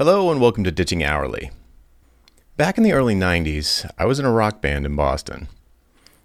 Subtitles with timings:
[0.00, 1.50] Hello and welcome to Ditching Hourly.
[2.56, 5.48] Back in the early 90s, I was in a rock band in Boston.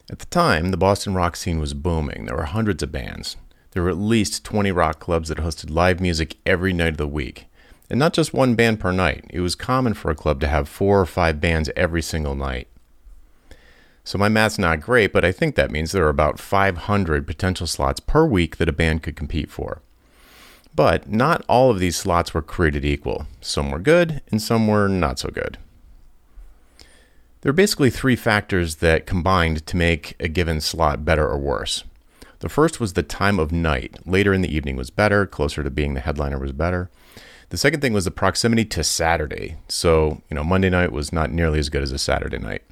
[0.09, 2.23] At the time, the Boston rock scene was booming.
[2.25, 3.35] There were hundreds of bands.
[3.71, 7.05] There were at least 20 rock clubs that hosted live music every night of the
[7.05, 7.47] week.
[7.89, 9.25] And not just one band per night.
[9.29, 12.69] It was common for a club to have four or five bands every single night.
[14.05, 17.67] So my math's not great, but I think that means there are about 500 potential
[17.67, 19.81] slots per week that a band could compete for.
[20.75, 23.27] But not all of these slots were created equal.
[23.39, 25.57] Some were good and some were not so good.
[27.41, 31.83] There are basically three factors that combined to make a given slot better or worse.
[32.39, 33.99] The first was the time of night.
[34.05, 36.89] Later in the evening was better, closer to being the headliner was better.
[37.49, 39.57] The second thing was the proximity to Saturday.
[39.69, 42.63] So, you know, Monday night was not nearly as good as a Saturday night.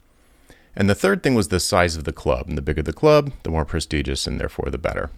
[0.76, 2.50] And the third thing was the size of the club.
[2.50, 5.12] And the bigger the club, the more prestigious and therefore the better.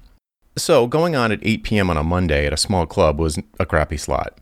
[0.57, 1.89] So, going on at 8 p.m.
[1.89, 4.37] on a Monday at a small club was a crappy slot.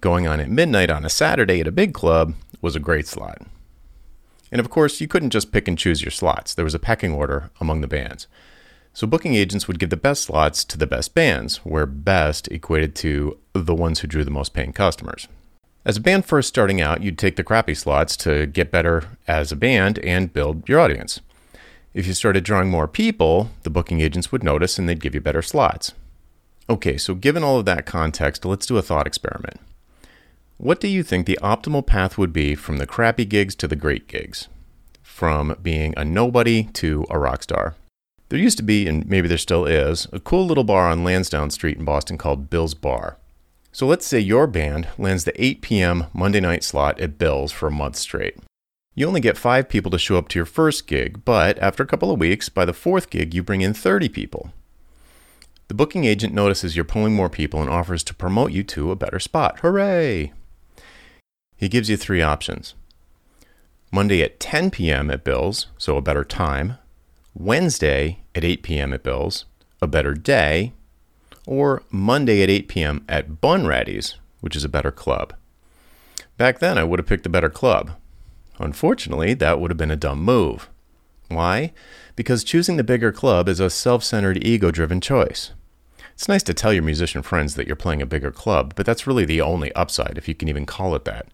[0.00, 3.42] Going on at midnight on a Saturday at a big club was a great slot.
[4.52, 7.12] And of course, you couldn't just pick and choose your slots, there was a pecking
[7.12, 8.28] order among the bands.
[8.92, 12.94] So, booking agents would give the best slots to the best bands, where best equated
[12.96, 15.26] to the ones who drew the most paying customers.
[15.84, 19.50] As a band first starting out, you'd take the crappy slots to get better as
[19.50, 21.20] a band and build your audience.
[21.92, 25.20] If you started drawing more people, the booking agents would notice and they'd give you
[25.20, 25.92] better slots.
[26.68, 29.58] Okay, so given all of that context, let's do a thought experiment.
[30.56, 33.74] What do you think the optimal path would be from the crappy gigs to the
[33.74, 34.48] great gigs?
[35.02, 37.74] From being a nobody to a rock star?
[38.28, 41.50] There used to be, and maybe there still is, a cool little bar on Lansdowne
[41.50, 43.16] Street in Boston called Bill's Bar.
[43.72, 46.06] So let's say your band lands the 8 p.m.
[46.12, 48.36] Monday night slot at Bill's for a month straight.
[49.00, 51.86] You only get five people to show up to your first gig, but after a
[51.86, 54.52] couple of weeks, by the fourth gig, you bring in 30 people.
[55.68, 58.96] The booking agent notices you're pulling more people and offers to promote you to a
[58.96, 59.60] better spot.
[59.60, 60.34] Hooray!
[61.56, 62.74] He gives you three options
[63.90, 65.10] Monday at 10 p.m.
[65.10, 66.76] at Bill's, so a better time,
[67.32, 68.92] Wednesday at 8 p.m.
[68.92, 69.46] at Bill's,
[69.80, 70.74] a better day,
[71.46, 73.06] or Monday at 8 p.m.
[73.08, 75.32] at Bunratty's, which is a better club.
[76.36, 77.92] Back then, I would have picked the better club.
[78.60, 80.68] Unfortunately, that would have been a dumb move.
[81.28, 81.72] Why?
[82.14, 85.52] Because choosing the bigger club is a self centered, ego driven choice.
[86.12, 89.06] It's nice to tell your musician friends that you're playing a bigger club, but that's
[89.06, 91.28] really the only upside, if you can even call it that.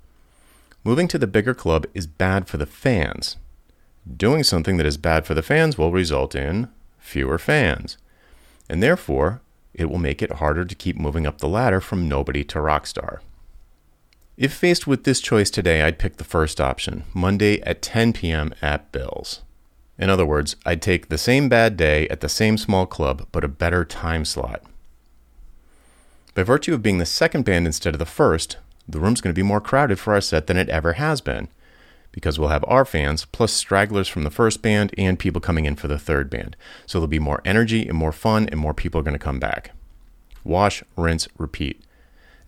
[0.84, 3.37] Moving to the bigger club is bad for the fans.
[4.16, 6.69] Doing something that is bad for the fans will result in
[7.00, 7.98] fewer fans,
[8.69, 9.41] and therefore,
[9.75, 12.87] it will make it harder to keep moving up the ladder from nobody to rock
[12.87, 13.20] star.
[14.37, 18.53] If faced with this choice today, I'd pick the first option Monday at 10 p.m.
[18.61, 19.41] at Bill's.
[19.99, 23.45] In other words, I'd take the same bad day at the same small club, but
[23.45, 24.63] a better time slot.
[26.35, 29.39] By virtue of being the second band instead of the first, the room's going to
[29.39, 31.49] be more crowded for our set than it ever has been,
[32.13, 35.77] because we'll have our fans plus stragglers from the first band and people coming in
[35.77, 36.57] for the third band.
[36.85, 39.41] So there'll be more energy and more fun, and more people are going to come
[39.41, 39.71] back.
[40.45, 41.83] Wash, rinse, repeat.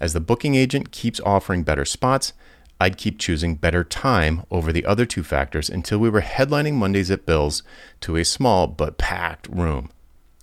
[0.01, 2.33] As the booking agent keeps offering better spots,
[2.81, 7.11] I'd keep choosing better time over the other two factors until we were headlining Mondays
[7.11, 7.63] at Bill's
[8.01, 9.91] to a small but packed room.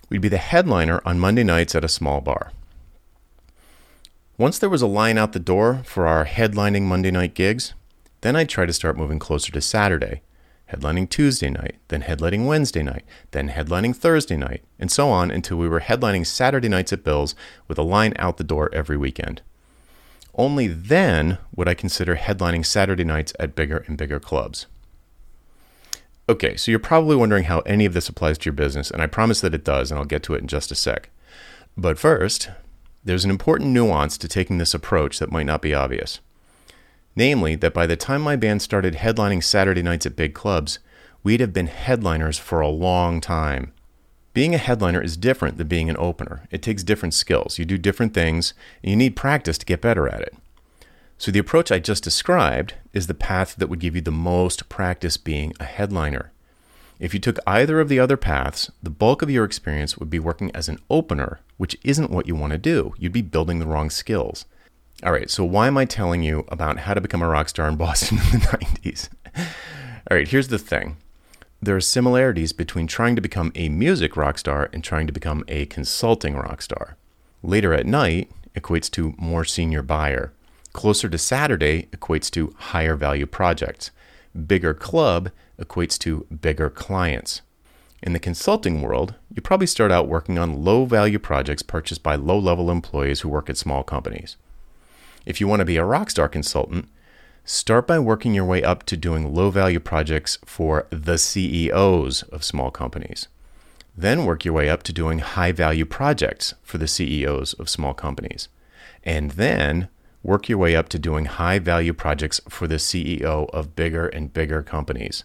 [0.10, 2.52] We'd be the headliner on Monday nights at a small bar.
[4.38, 7.74] Once there was a line out the door for our headlining Monday night gigs,
[8.20, 10.22] then I'd try to start moving closer to Saturday,
[10.72, 15.58] headlining Tuesday night, then headlining Wednesday night, then headlining Thursday night, and so on until
[15.58, 17.36] we were headlining Saturday nights at Bill's
[17.68, 19.42] with a line out the door every weekend.
[20.34, 24.66] Only then would I consider headlining Saturday nights at bigger and bigger clubs.
[26.28, 29.08] Okay, so you're probably wondering how any of this applies to your business, and I
[29.08, 31.10] promise that it does, and I'll get to it in just a sec.
[31.78, 32.50] But first,
[33.04, 36.20] there's an important nuance to taking this approach that might not be obvious.
[37.16, 40.80] Namely, that by the time my band started headlining Saturday nights at big clubs,
[41.24, 43.72] we'd have been headliners for a long time.
[44.34, 46.46] Being a headliner is different than being an opener.
[46.52, 47.58] It takes different skills.
[47.58, 48.54] You do different things,
[48.84, 50.36] and you need practice to get better at it.
[51.18, 54.68] So, the approach I just described is the path that would give you the most
[54.68, 56.34] practice being a headliner.
[57.00, 60.20] If you took either of the other paths, the bulk of your experience would be
[60.20, 62.94] working as an opener, which isn't what you want to do.
[62.98, 64.46] You'd be building the wrong skills.
[65.04, 67.68] All right, so why am I telling you about how to become a rock star
[67.68, 69.10] in Boston in the 90s?
[70.10, 70.98] All right, here's the thing
[71.62, 75.44] there are similarities between trying to become a music rock star and trying to become
[75.48, 76.96] a consulting rock star.
[77.42, 80.32] Later at night equates to more senior buyer.
[80.74, 83.92] Closer to Saturday equates to higher value projects.
[84.48, 87.42] Bigger club equates to bigger clients.
[88.04, 92.16] In the consulting world, you probably start out working on low value projects purchased by
[92.16, 94.38] low level employees who work at small companies.
[95.26, 96.88] If you want to be a rockstar consultant,
[97.44, 102.44] start by working your way up to doing low value projects for the CEOs of
[102.44, 103.28] small companies.
[103.98, 107.94] Then work your way up to doing high value projects for the CEOs of small
[107.94, 108.50] companies.
[109.04, 109.90] And then
[110.22, 114.34] work your way up to doing high value projects for the CEO of bigger and
[114.34, 115.24] bigger companies.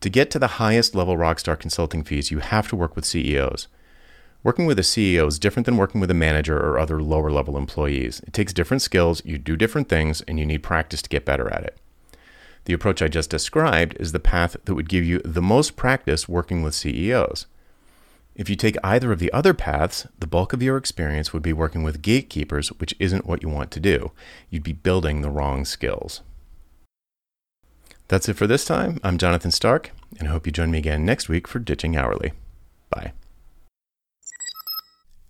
[0.00, 3.68] To get to the highest level Rockstar consulting fees, you have to work with CEOs.
[4.46, 7.56] Working with a CEO is different than working with a manager or other lower level
[7.56, 8.20] employees.
[8.28, 11.52] It takes different skills, you do different things, and you need practice to get better
[11.52, 11.76] at it.
[12.66, 16.28] The approach I just described is the path that would give you the most practice
[16.28, 17.46] working with CEOs.
[18.36, 21.52] If you take either of the other paths, the bulk of your experience would be
[21.52, 24.12] working with gatekeepers, which isn't what you want to do.
[24.48, 26.20] You'd be building the wrong skills.
[28.06, 29.00] That's it for this time.
[29.02, 29.90] I'm Jonathan Stark,
[30.20, 32.30] and I hope you join me again next week for Ditching Hourly.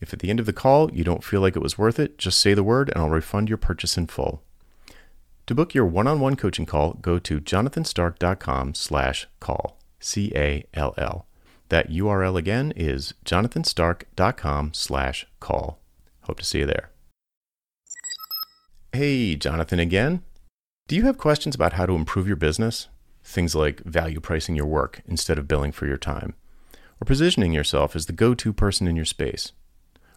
[0.00, 2.18] If at the end of the call you don't feel like it was worth it,
[2.18, 4.42] just say the word and I'll refund your purchase in full.
[5.46, 9.78] To book your one-on-one coaching call, go to jonathanstark.com/call.
[10.00, 11.26] C A L L.
[11.70, 15.80] That URL again is jonathanstark.com slash call.
[16.22, 16.90] Hope to see you there.
[18.92, 20.22] Hey, Jonathan again.
[20.86, 22.88] Do you have questions about how to improve your business?
[23.22, 26.34] Things like value pricing your work instead of billing for your time,
[27.00, 29.52] or positioning yourself as the go to person in your space,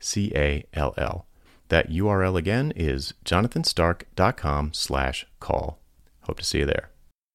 [0.00, 1.26] C-A-L-L.
[1.68, 5.80] That URL again is jonathanstark.com slash call.
[6.22, 6.90] Hope to see you there.